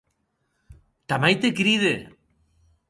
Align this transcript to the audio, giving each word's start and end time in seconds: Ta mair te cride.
Ta 1.07 1.15
mair 1.21 1.37
te 1.45 1.49
cride. 1.61 1.93